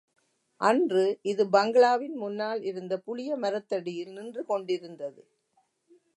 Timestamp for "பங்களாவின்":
1.49-2.15